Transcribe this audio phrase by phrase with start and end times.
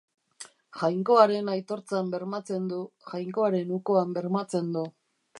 [0.83, 2.79] Jainkoaren aitortzan bermatzen du,
[3.11, 4.83] Jainkoaren ukoan bermatzen du.